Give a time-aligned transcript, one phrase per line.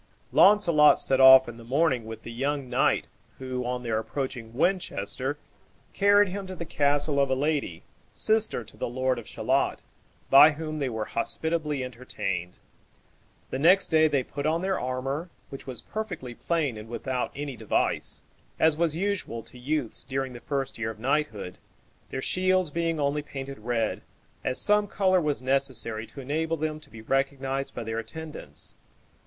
[0.31, 3.05] Launcelot set off in the morning with the young knight,
[3.37, 5.37] who, on their approaching Winchester,
[5.93, 9.83] carried him to the castle of a lady, sister to the lord of Shalott,
[10.31, 12.57] by whom they were hospitably entertained.
[13.51, 17.55] The next day they put on their armor, which was perfectly plain and without any
[17.55, 18.23] device,
[18.59, 21.59] as was usual to youths during the first year of knighthood,
[22.09, 24.01] their shields being only painted red,
[24.43, 28.73] as some color was necessary to enable them to be recognized by their attendants.